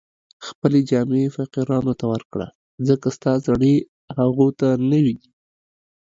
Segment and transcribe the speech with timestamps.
[0.47, 2.47] خپلې جامې فقیرانو ته ورکړه،
[2.87, 3.75] ځکه ستا زړې
[4.17, 5.29] هغو ته نوې دي